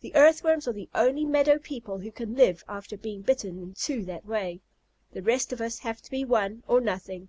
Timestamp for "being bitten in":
2.96-3.74